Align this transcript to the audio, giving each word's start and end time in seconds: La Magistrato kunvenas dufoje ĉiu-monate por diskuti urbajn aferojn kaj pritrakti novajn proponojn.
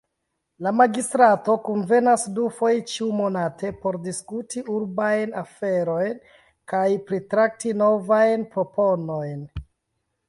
La 0.67 0.71
Magistrato 0.75 1.57
kunvenas 1.67 2.23
dufoje 2.37 2.79
ĉiu-monate 2.93 3.71
por 3.83 3.99
diskuti 4.07 4.63
urbajn 4.79 5.35
aferojn 5.45 6.19
kaj 6.73 6.83
pritrakti 7.11 7.77
novajn 7.85 8.49
proponojn. 8.57 9.49